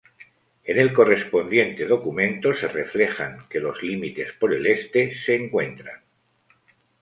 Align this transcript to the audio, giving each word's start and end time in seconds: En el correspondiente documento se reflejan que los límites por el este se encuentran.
En 0.63 0.79
el 0.79 0.93
correspondiente 0.93 1.85
documento 1.85 2.55
se 2.55 2.67
reflejan 2.67 3.37
que 3.47 3.59
los 3.59 3.83
límites 3.83 4.33
por 4.33 4.51
el 4.51 4.65
este 4.65 5.13
se 5.13 5.35
encuentran. 5.35 6.01